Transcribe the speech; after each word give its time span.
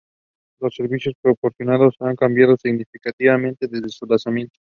Los 0.59 0.73
servicios 0.73 1.13
proporcionados 1.21 1.93
han 1.99 2.15
cambiado 2.15 2.57
significativamente 2.57 3.67
desde 3.67 3.89
su 3.89 4.07
lanzamiento. 4.07 4.57